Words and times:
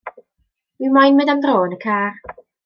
Wi 0.83 0.87
moyn 0.95 1.17
mynd 1.19 1.33
am 1.35 1.41
dro 1.45 1.53
yn 1.67 1.75
car. 1.85 2.11